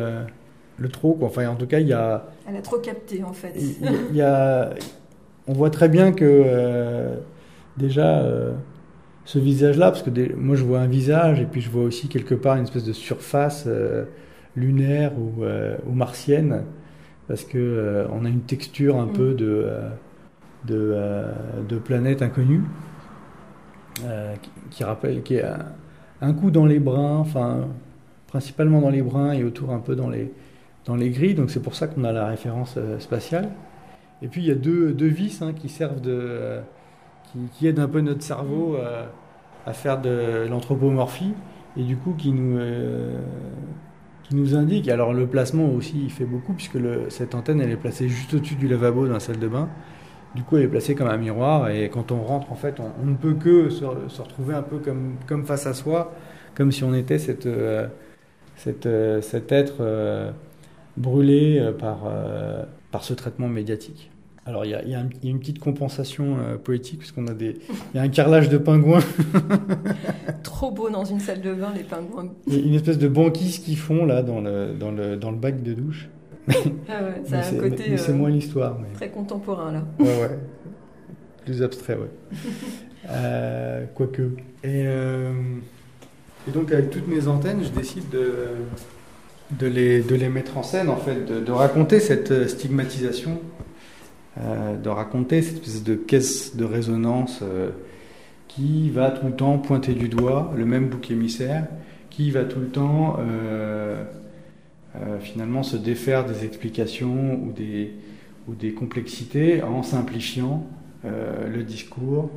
le 0.77 0.89
trop 0.89 1.17
Enfin, 1.21 1.47
en 1.47 1.55
tout 1.55 1.65
cas, 1.65 1.79
il 1.79 1.87
y 1.87 1.93
a. 1.93 2.27
Elle 2.47 2.55
a 2.55 2.61
trop 2.61 2.77
capté 2.77 3.23
en 3.23 3.33
fait. 3.33 3.53
Il 3.57 4.15
y, 4.15 4.21
a, 4.21 4.75
on 5.47 5.53
voit 5.53 5.69
très 5.69 5.89
bien 5.89 6.11
que 6.11 7.09
déjà 7.77 8.23
ce 9.27 9.39
visage-là, 9.39 9.91
parce 9.91 10.03
que 10.03 10.35
moi 10.35 10.55
je 10.55 10.63
vois 10.63 10.79
un 10.79 10.87
visage 10.87 11.41
et 11.41 11.45
puis 11.45 11.59
je 11.59 11.69
vois 11.69 11.83
aussi 11.83 12.07
quelque 12.07 12.33
part 12.33 12.55
une 12.55 12.63
espèce 12.63 12.85
de 12.85 12.93
surface 12.93 13.65
euh, 13.67 14.05
lunaire 14.55 15.11
ou, 15.19 15.43
euh, 15.43 15.75
ou, 15.85 15.91
martienne, 15.91 16.63
parce 17.27 17.43
que 17.43 17.57
euh, 17.57 18.07
on 18.13 18.23
a 18.23 18.29
une 18.29 18.43
texture 18.43 18.95
un 18.97 19.07
mm. 19.07 19.13
peu 19.13 19.33
de, 19.33 19.69
de, 20.63 20.95
de, 21.67 21.77
planète 21.77 22.21
inconnue, 22.21 22.63
qui, 24.71 24.83
rappelle, 24.85 25.21
qui 25.23 25.35
est 25.35 25.45
un, 26.21 26.33
coup 26.33 26.49
dans 26.49 26.65
les 26.65 26.79
brins, 26.79 27.17
enfin 27.17 27.67
principalement 28.27 28.79
dans 28.79 28.91
les 28.91 29.01
brins 29.01 29.33
et 29.33 29.43
autour 29.43 29.71
un 29.71 29.79
peu 29.79 29.97
dans 29.97 30.09
les, 30.09 30.31
dans 30.85 30.95
les 30.95 31.09
gris, 31.09 31.33
donc 31.33 31.51
c'est 31.51 31.61
pour 31.61 31.75
ça 31.75 31.87
qu'on 31.87 32.05
a 32.05 32.13
la 32.13 32.27
référence 32.27 32.79
spatiale. 32.99 33.49
Et 34.21 34.27
puis 34.27 34.41
il 34.41 34.47
y 34.47 34.51
a 34.51 34.55
deux, 34.55 34.93
deux 34.93 35.07
vis 35.07 35.41
hein, 35.41 35.53
qui 35.53 35.69
servent 35.69 36.01
de 36.01 36.61
qui, 37.53 37.67
aide 37.67 37.79
un 37.79 37.87
peu 37.87 38.01
notre 38.01 38.21
cerveau 38.21 38.75
euh, 38.75 39.05
à 39.65 39.73
faire 39.73 40.01
de 40.01 40.47
l'anthropomorphie 40.49 41.33
et 41.75 41.83
du 41.83 41.97
coup 41.97 42.13
qui 42.17 42.31
nous, 42.31 42.57
euh, 42.57 43.19
qui 44.23 44.35
nous 44.35 44.55
indique. 44.55 44.89
Alors 44.89 45.13
le 45.13 45.27
placement 45.27 45.69
aussi, 45.69 46.01
il 46.03 46.11
fait 46.11 46.25
beaucoup 46.25 46.53
puisque 46.53 46.75
le, 46.75 47.09
cette 47.09 47.35
antenne, 47.35 47.61
elle 47.61 47.71
est 47.71 47.77
placée 47.77 48.07
juste 48.07 48.33
au-dessus 48.33 48.55
du 48.55 48.67
lavabo 48.67 49.07
dans 49.07 49.13
la 49.13 49.19
salle 49.19 49.39
de 49.39 49.47
bain. 49.47 49.69
Du 50.35 50.43
coup, 50.43 50.57
elle 50.57 50.63
est 50.63 50.67
placée 50.67 50.95
comme 50.95 51.07
un 51.07 51.17
miroir 51.17 51.69
et 51.69 51.89
quand 51.89 52.11
on 52.11 52.21
rentre, 52.21 52.51
en 52.51 52.55
fait, 52.55 52.79
on, 52.79 53.05
ne 53.05 53.15
peut 53.15 53.33
que 53.33 53.69
se, 53.69 53.85
retrouver 53.85 54.53
un 54.53 54.61
peu 54.61 54.77
comme, 54.77 55.15
comme 55.25 55.45
face 55.45 55.65
à 55.65 55.73
soi, 55.73 56.13
comme 56.53 56.71
si 56.71 56.83
on 56.83 56.93
était 56.93 57.17
cette, 57.17 57.45
euh, 57.45 57.87
cette, 58.55 58.87
cet 59.21 59.51
être 59.51 60.33
brûlé 60.97 61.71
par, 61.79 62.03
par 62.91 63.03
ce 63.03 63.13
traitement 63.13 63.47
médiatique. 63.47 64.11
Alors 64.47 64.63
il 64.63 64.71
y, 64.71 64.95
a, 64.95 65.05
une 65.23 65.39
petite 65.39 65.59
compensation 65.59 66.37
euh, 66.39 66.55
poétique 66.55 66.99
puisqu'on 66.99 67.27
a 67.27 67.33
des, 67.33 67.57
il 67.93 67.97
y 67.97 67.99
a 67.99 68.03
un 68.03 68.07
carrelage 68.07 68.47
de 68.47 68.57
pingouins. 68.57 69.03
Trop 70.43 70.71
beau 70.71 70.89
dans 70.89 71.03
une 71.03 71.19
salle 71.19 71.41
de 71.41 71.53
bain 71.53 71.73
les 71.75 71.83
pingouins. 71.83 72.29
Il 72.47 72.53
y 72.53 72.63
a 72.63 72.65
une 72.65 72.73
espèce 72.73 72.97
de 72.97 73.09
banquise 73.09 73.59
qu'ils 73.59 73.77
font 73.77 74.05
là 74.05 74.23
dans 74.23 74.39
le, 74.39 74.73
dans 74.73 74.91
le, 74.91 75.17
dans 75.17 75.31
le 75.31 75.37
bac 75.37 75.61
de 75.61 75.73
douche. 75.73 76.07
Ah 76.49 76.53
ouais, 77.03 77.21
ça 77.25 77.39
a 77.39 77.45
un 77.45 77.59
côté. 77.59 77.83
Mais, 77.89 77.97
c'est 77.97 78.13
euh, 78.13 78.15
moins 78.15 78.29
l'histoire. 78.29 78.77
Très 78.93 79.09
contemporain 79.09 79.73
là. 79.73 79.83
Ouais 79.99 80.21
ouais. 80.21 80.39
Plus 81.43 81.61
abstrait 81.61 81.95
ouais. 81.95 82.11
euh, 83.09 83.85
quoique. 83.93 84.21
Et, 84.63 84.83
euh, 84.85 85.33
et, 86.47 86.51
donc 86.51 86.71
avec 86.71 86.89
toutes 86.89 87.09
mes 87.09 87.27
antennes, 87.27 87.59
je 87.63 87.69
décide 87.69 88.09
de 88.09 88.31
de 89.51 89.67
les, 89.67 90.01
de 90.01 90.15
les 90.15 90.29
mettre 90.29 90.57
en 90.57 90.63
scène 90.63 90.89
en 90.89 90.97
fait, 90.97 91.25
de, 91.25 91.51
raconter 91.51 91.99
cette 91.99 92.49
stigmatisation 92.49 93.39
euh, 94.39 94.75
de 94.77 94.89
raconter 94.89 95.41
cette 95.41 95.55
espèce 95.55 95.83
de 95.83 95.95
caisse 95.95 96.55
de 96.55 96.63
résonance 96.63 97.39
euh, 97.41 97.69
qui 98.47 98.91
va 98.91 99.09
tout 99.09 99.25
le 99.25 99.31
temps 99.31 99.57
pointer 99.57 99.93
du 99.93 100.09
doigt 100.09 100.53
le 100.55 100.65
même 100.65 100.89
bouc 100.89 101.09
émissaire, 101.09 101.65
qui 102.11 102.29
va 102.29 102.43
tout 102.43 102.59
le 102.59 102.67
temps 102.67 103.17
euh, 103.19 104.03
finalement 105.21 105.63
se 105.63 105.75
défaire 105.77 106.25
des 106.25 106.45
explications 106.45 107.39
ou 107.43 107.51
des, 107.51 107.93
ou 108.47 108.53
des 108.53 108.73
complexités 108.73 109.63
en 109.63 109.83
simplifiant 109.83 110.65
le 111.03 111.61
discours, 111.61 112.31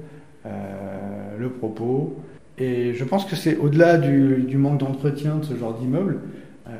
le 0.44 1.48
propos. 1.48 2.16
Et 2.58 2.92
je 2.92 3.04
pense 3.04 3.24
que 3.24 3.34
c'est 3.34 3.56
au-delà 3.56 3.96
du, 3.96 4.56
manque 4.58 4.78
d'entretien 4.78 5.36
de 5.36 5.44
ce 5.44 5.56
genre 5.56 5.72
d'immeuble, 5.78 6.20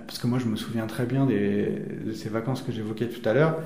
parce 0.07 0.19
que 0.19 0.27
moi 0.27 0.39
je 0.39 0.47
me 0.47 0.57
souviens 0.57 0.87
très 0.87 1.07
bien 1.07 1.27
de 1.27 2.13
ces 2.13 2.29
vacances 2.29 2.63
que 2.63 2.73
j'évoquais 2.73 3.09
tout 3.09 3.27
à 3.29 3.35
l'heure, 3.35 3.57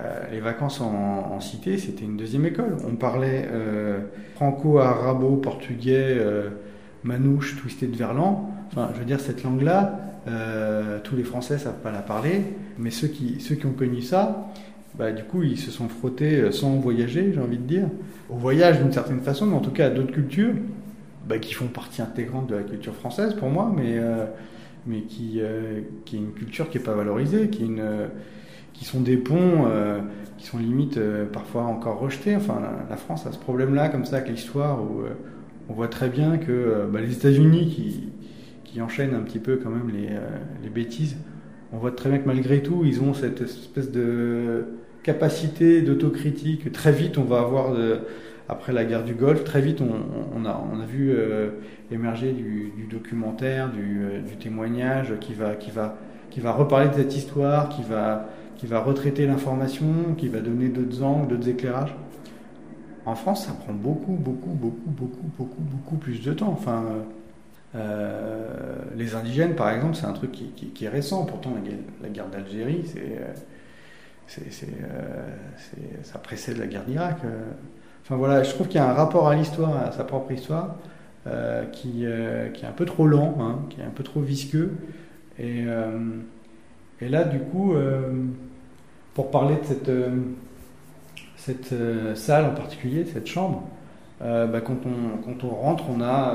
euh, 0.00 0.30
les 0.30 0.40
vacances 0.40 0.80
en, 0.80 1.40
cité, 1.40 1.78
c'était 1.78 2.04
une 2.04 2.16
deuxième 2.16 2.44
école. 2.44 2.76
On 2.86 2.94
parlait 2.94 3.48
euh, 3.50 4.00
franco-arabo, 4.36 5.36
portugais, 5.36 6.16
euh, 6.18 6.50
manouche, 7.02 7.56
twisté 7.56 7.86
de 7.86 7.96
verlan. 7.96 8.50
Enfin, 8.70 8.90
je 8.94 8.98
veux 9.00 9.04
dire, 9.04 9.20
cette 9.20 9.42
langue-là, 9.42 10.00
tous 11.04 11.16
les 11.16 11.24
Français 11.24 11.54
ne 11.54 11.58
savent 11.58 11.80
pas 11.82 11.90
la 11.90 12.02
parler, 12.02 12.42
mais 12.76 12.90
ceux 12.90 13.08
qui, 13.08 13.40
ceux 13.40 13.54
qui 13.54 13.64
ont 13.64 13.72
connu 13.72 14.02
ça, 14.02 14.50
bah, 14.98 15.10
du 15.10 15.24
coup, 15.24 15.42
ils 15.42 15.56
se 15.56 15.70
sont 15.70 15.88
frottés 15.88 16.52
sans 16.52 16.74
voyager, 16.76 17.32
j'ai 17.32 17.40
envie 17.40 17.56
de 17.56 17.62
dire, 17.62 17.86
au 18.28 18.36
voyage 18.36 18.78
d'une 18.78 18.92
certaine 18.92 19.20
façon, 19.20 19.46
mais 19.46 19.56
en 19.56 19.60
tout 19.60 19.70
cas 19.70 19.86
à 19.86 19.90
d'autres 19.90 20.12
cultures, 20.12 20.52
bah, 21.26 21.38
qui 21.38 21.54
font 21.54 21.68
partie 21.68 22.02
intégrante 22.02 22.46
de 22.48 22.56
la 22.56 22.62
culture 22.62 22.94
française 22.94 23.32
pour 23.34 23.48
moi, 23.48 23.72
mais, 23.74 23.98
mais 24.88 25.02
qui, 25.02 25.40
qui 26.04 26.16
est 26.16 26.18
une 26.18 26.32
culture 26.32 26.70
qui 26.70 26.78
n'est 26.78 26.84
pas 26.84 26.94
valorisée, 26.94 27.48
qui 27.48 27.64
une 27.64 28.08
qui 28.78 28.84
sont 28.84 29.00
des 29.00 29.16
ponts 29.16 29.66
euh, 29.66 30.00
qui 30.38 30.46
sont 30.46 30.58
limite 30.58 30.98
euh, 30.98 31.26
parfois 31.26 31.64
encore 31.64 31.98
rejetés. 31.98 32.36
Enfin, 32.36 32.62
la, 32.88 32.96
France 32.96 33.26
a 33.26 33.32
ce 33.32 33.38
problème-là, 33.38 33.88
comme 33.88 34.04
ça, 34.04 34.16
avec 34.16 34.28
l'histoire, 34.28 34.80
où 34.80 35.00
euh, 35.00 35.10
on 35.68 35.72
voit 35.72 35.88
très 35.88 36.08
bien 36.08 36.38
que 36.38 36.86
bah, 36.90 37.00
les 37.00 37.12
États-Unis, 37.12 37.68
qui, 37.74 38.12
qui, 38.64 38.80
enchaînent 38.80 39.14
un 39.14 39.20
petit 39.20 39.40
peu 39.40 39.56
quand 39.56 39.70
même 39.70 39.90
les, 39.90 40.10
les, 40.62 40.70
bêtises, 40.70 41.16
on 41.72 41.78
voit 41.78 41.90
très 41.90 42.08
bien 42.08 42.18
que 42.20 42.26
malgré 42.26 42.62
tout, 42.62 42.84
ils 42.84 43.02
ont 43.02 43.12
cette 43.14 43.40
espèce 43.40 43.90
de 43.90 44.66
capacité 45.02 45.82
d'autocritique. 45.82 46.70
Très 46.70 46.92
vite, 46.92 47.18
on 47.18 47.24
va 47.24 47.40
avoir, 47.40 47.74
après 48.48 48.72
la 48.72 48.84
guerre 48.84 49.04
du 49.04 49.14
Golfe, 49.14 49.44
très 49.44 49.60
vite, 49.60 49.80
on, 49.80 50.44
a, 50.44 50.86
vu 50.86 51.14
émerger 51.90 52.32
du, 52.32 52.88
documentaire, 52.90 53.70
du, 53.70 54.22
du, 54.26 54.36
témoignage 54.36 55.12
qui 55.20 55.34
va, 55.34 55.54
qui, 55.54 55.70
va, 55.70 55.96
qui 56.30 56.40
va 56.40 56.52
reparler 56.52 56.88
de 56.88 56.94
cette 56.94 57.14
histoire, 57.14 57.68
qui 57.68 57.82
va 57.82 58.28
qui 58.58 58.66
va 58.66 58.80
retraiter 58.80 59.24
l'information, 59.26 60.14
qui 60.18 60.28
va 60.28 60.40
donner 60.40 60.68
d'autres 60.68 61.02
angles, 61.02 61.28
d'autres 61.28 61.48
éclairages. 61.48 61.94
En 63.06 63.14
France, 63.14 63.46
ça 63.46 63.52
prend 63.52 63.72
beaucoup, 63.72 64.12
beaucoup, 64.12 64.50
beaucoup, 64.50 64.90
beaucoup, 64.90 65.30
beaucoup, 65.38 65.62
beaucoup 65.62 65.96
plus 65.96 66.20
de 66.22 66.32
temps. 66.34 66.50
Enfin, 66.50 66.84
euh, 67.76 68.76
les 68.96 69.14
indigènes, 69.14 69.54
par 69.54 69.70
exemple, 69.70 69.94
c'est 69.94 70.06
un 70.06 70.12
truc 70.12 70.32
qui, 70.32 70.84
est 70.84 70.88
récent. 70.88 71.24
Pourtant, 71.24 71.54
la, 72.02 72.08
guerre 72.08 72.28
d'Algérie, 72.28 72.84
c'est, 72.84 73.20
euh, 74.36 75.36
ça 76.02 76.18
précède 76.18 76.58
la 76.58 76.66
guerre 76.66 76.84
d'Irak. 76.84 77.18
Enfin 78.08 78.16
voilà, 78.16 78.42
je 78.42 78.50
trouve 78.54 78.68
qu'il 78.68 78.76
y 78.76 78.82
a 78.82 78.88
un 78.88 78.94
rapport 78.94 79.28
à 79.28 79.34
l'histoire, 79.34 79.76
à 79.76 79.92
sa 79.92 80.04
propre 80.04 80.32
histoire, 80.32 80.76
euh, 81.26 81.64
qui, 81.66 82.06
qui, 82.54 82.64
est 82.64 82.68
un 82.68 82.72
peu 82.72 82.86
trop 82.86 83.06
lent, 83.06 83.36
hein, 83.38 83.58
qui 83.68 83.80
est 83.80 83.84
un 83.84 83.90
peu 83.90 84.02
trop 84.02 84.20
visqueux. 84.20 84.72
Et, 85.38 85.64
et 87.00 87.08
là, 87.08 87.24
du 87.24 87.38
coup, 87.38 87.74
pour 89.18 89.32
parler 89.32 89.56
de 89.56 89.64
cette, 89.64 89.88
euh, 89.88 90.10
cette 91.34 91.72
euh, 91.72 92.14
salle 92.14 92.44
en 92.44 92.54
particulier, 92.54 93.04
cette 93.04 93.26
chambre, 93.26 93.64
euh, 94.22 94.46
bah, 94.46 94.60
quand, 94.60 94.76
on, 94.86 95.20
quand, 95.24 95.44
on, 95.44 95.48
rentre, 95.48 95.86
on 95.90 96.00
a 96.00 96.34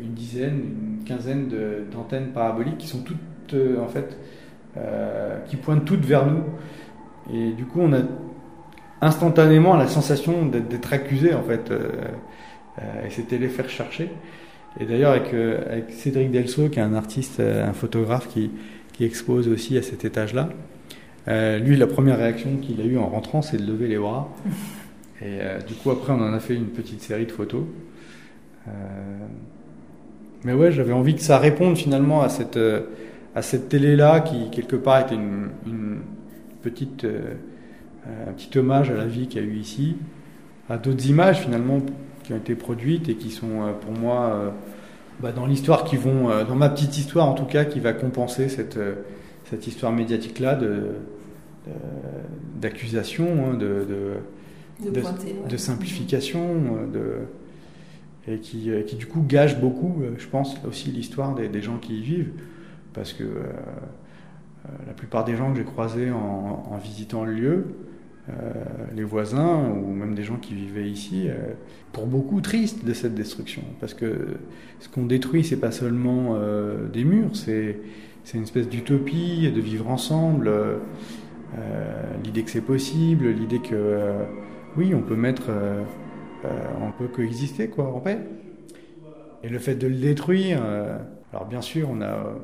une 0.00 0.14
dizaine, 0.14 0.58
une 0.98 1.04
quinzaine 1.04 1.50
d'antennes 1.92 2.28
paraboliques 2.28 2.78
qui 2.78 2.86
sont 2.86 3.02
toutes, 3.02 3.54
en 3.78 3.88
fait, 3.88 4.16
qui 5.48 5.56
pointent 5.56 5.84
toutes 5.84 6.06
vers 6.06 6.24
nous. 6.24 6.44
Et 7.30 7.52
du 7.52 7.66
coup, 7.66 7.80
on 7.82 7.92
a 7.92 8.00
instantanément 9.00 9.76
la 9.76 9.86
sensation 9.86 10.46
d'être 10.46 10.92
accusé, 10.92 11.34
en 11.34 11.42
fait. 11.42 11.70
et 12.78 13.10
c'était 13.10 13.38
les 13.38 13.48
faire 13.48 13.68
chercher. 13.68 14.10
Et 14.80 14.86
d'ailleurs, 14.86 15.12
avec, 15.12 15.32
avec, 15.34 15.90
Cédric 15.90 16.30
Delso, 16.30 16.68
qui 16.68 16.78
est 16.78 16.82
un 16.82 16.94
artiste, 16.94 17.40
un 17.40 17.72
photographe 17.72 18.28
qui, 18.28 18.50
qui 18.94 19.04
expose 19.04 19.48
aussi 19.48 19.76
à 19.76 19.82
cet 19.82 20.04
étage-là. 20.04 20.48
Euh, 21.26 21.58
lui, 21.58 21.76
la 21.76 21.86
première 21.86 22.18
réaction 22.18 22.56
qu'il 22.56 22.80
a 22.80 22.84
eue 22.84 22.96
en 22.96 23.08
rentrant, 23.08 23.42
c'est 23.42 23.56
de 23.56 23.66
lever 23.66 23.88
les 23.88 23.98
bras. 23.98 24.28
Et 25.20 25.40
euh, 25.40 25.60
du 25.60 25.74
coup, 25.74 25.90
après, 25.90 26.12
on 26.12 26.20
en 26.20 26.32
a 26.32 26.40
fait 26.40 26.54
une 26.54 26.68
petite 26.68 27.02
série 27.02 27.26
de 27.26 27.32
photos. 27.32 27.64
Euh, 28.68 28.70
mais 30.44 30.52
ouais, 30.52 30.70
j'avais 30.70 30.92
envie 30.92 31.14
que 31.14 31.22
ça 31.22 31.38
réponde 31.38 31.76
finalement 31.76 32.22
à 32.22 32.28
cette, 32.28 32.58
à 33.34 33.42
cette 33.42 33.68
télé-là 33.68 34.20
qui, 34.20 34.50
quelque 34.50 34.76
part, 34.76 35.00
était 35.00 35.14
une, 35.14 35.48
une 35.66 35.98
petite, 36.62 37.06
un 38.28 38.32
petit 38.32 38.58
hommage 38.58 38.90
à 38.90 38.94
la 38.94 39.06
vie 39.06 39.26
qu'il 39.28 39.42
y 39.42 39.44
a 39.44 39.48
eu 39.48 39.56
ici, 39.56 39.96
à 40.68 40.76
d'autres 40.76 41.06
images 41.06 41.40
finalement 41.40 41.80
qui 42.22 42.32
ont 42.32 42.36
été 42.36 42.54
produites 42.54 43.08
et 43.08 43.14
qui 43.16 43.30
sont 43.30 43.74
pour 43.80 43.92
moi 43.92 44.52
bah, 45.20 45.32
dans 45.32 45.46
l'histoire 45.46 45.84
qui 45.84 45.96
vont, 45.96 46.30
euh, 46.30 46.44
dans 46.44 46.56
ma 46.56 46.68
petite 46.68 46.98
histoire 46.98 47.28
en 47.28 47.34
tout 47.34 47.44
cas, 47.44 47.64
qui 47.64 47.80
va 47.80 47.92
compenser 47.92 48.48
cette, 48.48 48.76
euh, 48.76 48.94
cette 49.44 49.66
histoire 49.66 49.92
médiatique-là 49.92 50.56
de, 50.56 50.88
d'accusation, 52.60 53.26
hein, 53.26 53.54
de, 53.54 53.86
de, 54.80 54.92
de, 55.48 55.56
simplification, 55.56 56.88
de, 56.92 57.20
et 58.26 58.38
qui, 58.38 58.70
euh, 58.70 58.82
qui, 58.82 58.96
du 58.96 59.06
coup 59.06 59.22
gâche 59.26 59.58
beaucoup, 59.58 60.02
je 60.18 60.26
pense, 60.26 60.56
aussi 60.66 60.90
l'histoire 60.90 61.34
des, 61.34 61.48
des, 61.48 61.62
gens 61.62 61.78
qui 61.78 61.98
y 61.98 62.02
vivent, 62.02 62.32
parce 62.92 63.12
que 63.12 63.24
la 64.86 64.92
plupart 64.94 65.24
des 65.24 65.36
gens 65.36 65.52
que 65.52 65.58
j'ai 65.58 65.64
croisés 65.64 66.10
en, 66.10 66.66
en 66.70 66.76
visitant 66.78 67.24
le 67.24 67.32
lieu, 67.32 67.50
euh, 67.50 67.93
les 68.94 69.04
voisins 69.04 69.68
ou 69.68 69.92
même 69.92 70.14
des 70.14 70.22
gens 70.22 70.36
qui 70.36 70.54
vivaient 70.54 70.88
ici, 70.88 71.28
euh, 71.28 71.52
pour 71.92 72.06
beaucoup 72.06 72.40
tristes 72.40 72.84
de 72.84 72.92
cette 72.94 73.14
destruction. 73.14 73.62
Parce 73.80 73.94
que 73.94 74.38
ce 74.80 74.88
qu'on 74.88 75.04
détruit, 75.04 75.44
c'est 75.44 75.60
pas 75.60 75.70
seulement 75.70 76.36
euh, 76.36 76.88
des 76.88 77.04
murs, 77.04 77.36
c'est 77.36 77.76
une 78.32 78.44
espèce 78.44 78.68
d'utopie 78.68 79.50
de 79.52 79.60
vivre 79.60 79.88
ensemble, 79.88 80.50
l'idée 82.24 82.42
que 82.42 82.50
c'est 82.50 82.62
possible, 82.62 83.28
l'idée 83.28 83.60
que 83.60 84.12
oui, 84.76 84.94
on 84.94 85.02
peut 85.02 85.14
mettre 85.14 85.52
on 86.80 86.90
peut 86.90 87.06
coexister 87.06 87.68
quoi, 87.68 87.92
en 87.94 88.00
paix. 88.00 88.18
Et 89.42 89.48
le 89.48 89.58
fait 89.58 89.74
de 89.74 89.86
le 89.86 89.94
détruire, 89.94 90.62
alors 91.32 91.44
bien 91.46 91.60
sûr, 91.60 91.90
on 91.90 92.00
a, 92.00 92.34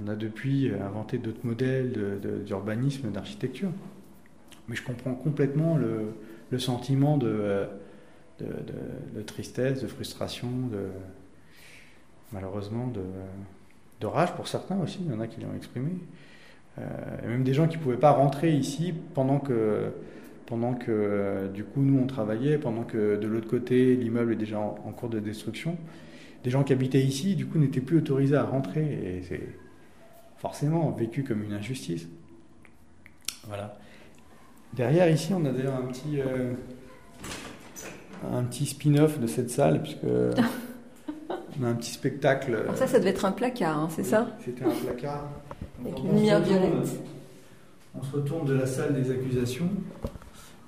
on 0.00 0.08
a 0.08 0.14
depuis 0.14 0.70
inventé 0.80 1.18
d'autres 1.18 1.44
modèles 1.44 2.20
d'urbanisme, 2.46 3.10
d'architecture. 3.10 3.72
Mais 4.70 4.76
je 4.76 4.84
comprends 4.84 5.14
complètement 5.14 5.76
le, 5.76 6.58
sentiment 6.58 7.18
de, 7.18 7.66
de, 8.38 9.22
tristesse, 9.22 9.82
de 9.82 9.88
frustration, 9.88 10.48
malheureusement 12.32 12.86
de, 12.86 14.06
rage 14.06 14.32
pour 14.34 14.46
certains 14.46 14.78
aussi, 14.78 15.00
il 15.04 15.10
y 15.10 15.14
en 15.14 15.20
a 15.20 15.26
qui 15.26 15.40
l'ont 15.40 15.54
exprimé. 15.56 15.90
Euh, 16.78 16.82
et 17.24 17.26
même 17.26 17.42
des 17.42 17.52
gens 17.52 17.66
qui 17.66 17.78
ne 17.78 17.82
pouvaient 17.82 17.96
pas 17.96 18.12
rentrer 18.12 18.52
ici 18.52 18.94
pendant 19.14 19.40
que, 19.40 19.90
pendant 20.46 20.74
que 20.74 20.86
euh, 20.88 21.48
du 21.48 21.64
coup 21.64 21.82
nous 21.82 21.98
on 21.98 22.06
travaillait, 22.06 22.58
pendant 22.58 22.84
que 22.84 23.16
de 23.16 23.26
l'autre 23.26 23.48
côté 23.48 23.96
l'immeuble 23.96 24.34
est 24.34 24.36
déjà 24.36 24.60
en, 24.60 24.92
cours 24.92 25.08
de 25.08 25.18
destruction. 25.18 25.76
Des 26.44 26.50
gens 26.50 26.62
qui 26.62 26.72
habitaient 26.72 27.02
ici 27.02 27.34
du 27.34 27.46
coup 27.46 27.58
n'étaient 27.58 27.80
plus 27.80 27.98
autorisés 27.98 28.36
à 28.36 28.44
rentrer 28.44 28.84
et 28.84 29.22
c'est 29.28 29.48
forcément 30.38 30.90
vécu 30.92 31.24
comme 31.24 31.42
une 31.42 31.52
injustice. 31.52 32.06
Voilà. 33.48 33.76
Derrière 34.74 35.10
ici 35.10 35.32
on 35.34 35.44
a 35.44 35.50
d'ailleurs 35.50 35.76
un 35.76 35.86
petit... 35.86 36.20
Euh, 36.20 36.54
un 38.34 38.42
petit 38.44 38.66
spin-off 38.66 39.18
de 39.18 39.26
cette 39.26 39.50
salle, 39.50 39.82
puisque 39.82 40.04
on 41.60 41.64
a 41.64 41.68
un 41.68 41.74
petit 41.74 41.92
spectacle. 41.92 42.54
Alors 42.54 42.76
ça, 42.76 42.86
ça 42.86 42.98
devait 42.98 43.10
être 43.10 43.24
un 43.24 43.32
placard, 43.32 43.78
hein, 43.78 43.88
c'est 43.90 44.04
ça? 44.04 44.28
C'était 44.44 44.64
un 44.64 44.70
placard. 44.70 45.28
Avec 45.80 45.98
une 45.98 46.14
lumière 46.14 46.40
violette. 46.40 47.00
On 47.94 48.02
se 48.02 48.16
retourne 48.16 48.46
de 48.46 48.54
la 48.54 48.66
salle 48.66 48.94
des 48.94 49.10
accusations 49.10 49.68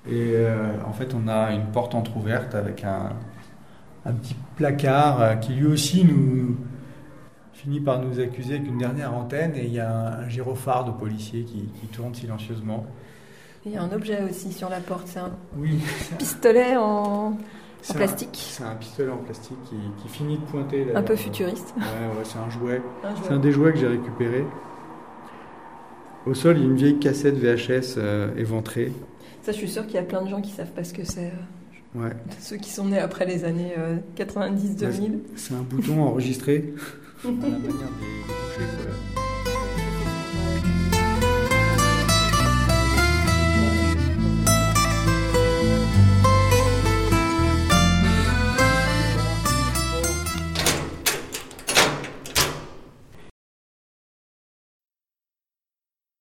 et 0.05 0.33
euh, 0.35 0.73
en 0.85 0.91
fait 0.91 1.13
on 1.13 1.29
a 1.29 1.53
une 1.53 1.67
porte 1.67 1.95
entr'ouverte 1.95 2.55
avec 2.55 2.83
un, 2.83 3.13
un 4.05 4.11
petit 4.11 4.35
placard 4.57 5.21
euh, 5.21 5.35
qui 5.35 5.53
lui 5.53 5.67
aussi 5.67 6.03
nous 6.03 6.57
finit 7.53 7.79
par 7.79 8.01
nous 8.01 8.19
accuser 8.19 8.55
avec 8.55 8.67
une 8.67 8.77
dernière 8.77 9.13
antenne 9.13 9.55
et 9.55 9.63
il 9.63 9.71
y 9.71 9.79
a 9.79 10.17
un, 10.17 10.27
gyrophare 10.27 10.83
de 10.83 10.91
policier 10.91 11.43
qui, 11.43 11.69
qui 11.79 11.87
tourne 11.87 12.13
silencieusement. 12.13 12.85
Il 13.65 13.71
y 13.71 13.77
a 13.77 13.81
un 13.81 13.91
objet 13.93 14.19
aussi 14.29 14.51
sur 14.51 14.69
la 14.69 14.81
porte, 14.81 15.07
c'est 15.07 15.19
un 15.19 15.31
oui, 15.57 15.79
pistolet 16.17 16.75
en, 16.75 17.37
plastique. 17.93 18.49
C'est 18.51 18.63
un 18.63 18.75
pistolet 18.75 19.09
en 19.09 19.17
plastique 19.17 19.57
qui, 19.69 20.09
finit 20.09 20.37
de 20.37 20.43
pointer. 20.43 20.87
Un 20.93 21.01
peu 21.01 21.15
futuriste. 21.15 21.73
Ouais, 21.77 21.83
ouais 21.83 22.23
c'est 22.25 22.39
un 22.39 22.49
jouet. 22.49 22.81
C'est 23.23 23.31
un 23.31 23.39
des 23.39 23.53
jouets 23.53 23.71
que 23.71 23.79
j'ai 23.79 23.87
récupéré. 23.87 24.43
Au 26.25 26.33
sol, 26.33 26.57
il 26.57 26.63
y 26.63 26.63
a 26.63 26.69
une 26.69 26.75
vieille 26.75 26.99
cassette 26.99 27.35
VHS 27.35 27.95
euh, 27.97 28.35
éventrée. 28.37 28.91
Ça, 29.43 29.51
je 29.51 29.57
suis 29.57 29.69
sûr 29.69 29.85
qu'il 29.85 29.95
y 29.95 29.99
a 29.99 30.03
plein 30.03 30.21
de 30.21 30.29
gens 30.29 30.41
qui 30.41 30.51
savent 30.51 30.71
pas 30.71 30.83
ce 30.83 30.93
que 30.93 31.05
c'est. 31.05 31.31
Euh, 31.95 32.01
ouais. 32.01 32.11
Ceux 32.39 32.57
qui 32.57 32.69
sont 32.69 32.85
nés 32.85 32.99
après 32.99 33.25
les 33.25 33.45
années 33.45 33.75
90-2000. 34.17 35.19
c'est 35.35 35.53
un 35.53 35.61
bouton 35.61 36.01
enregistré. 36.01 36.73
à 37.23 37.27
la 37.27 37.31
manière 37.31 37.59
des, 37.61 38.65
des 38.65 39.32